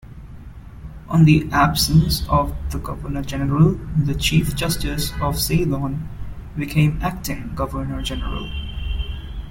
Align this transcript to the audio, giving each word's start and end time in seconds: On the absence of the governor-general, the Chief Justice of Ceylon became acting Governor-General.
On 1.09 1.25
the 1.25 1.47
absence 1.51 2.27
of 2.27 2.55
the 2.71 2.79
governor-general, 2.79 3.79
the 4.03 4.15
Chief 4.15 4.55
Justice 4.55 5.11
of 5.21 5.39
Ceylon 5.39 6.09
became 6.57 6.97
acting 7.03 7.53
Governor-General. 7.53 8.49